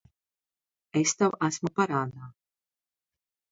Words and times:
Es 1.01 1.13
tev 1.19 1.37
esmu 1.49 1.73
parādā. 1.81 2.33